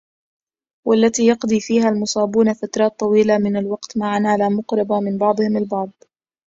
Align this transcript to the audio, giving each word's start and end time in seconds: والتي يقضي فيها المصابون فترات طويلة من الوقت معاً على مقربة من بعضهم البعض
والتي 0.87 1.27
يقضي 1.27 1.59
فيها 1.59 1.89
المصابون 1.89 2.53
فترات 2.53 2.99
طويلة 2.99 3.37
من 3.37 3.57
الوقت 3.57 3.97
معاً 3.97 4.21
على 4.25 4.49
مقربة 4.49 4.99
من 4.99 5.17
بعضهم 5.17 5.57
البعض 5.57 5.91